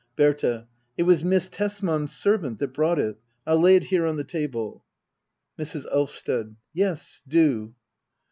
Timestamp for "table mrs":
4.23-5.85